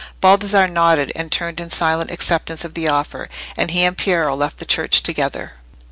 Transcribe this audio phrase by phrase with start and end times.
[0.19, 4.57] Baldassarre nodded, and turned in silent acceptance of the offer, and he and Piero left
[4.57, 5.53] the church together.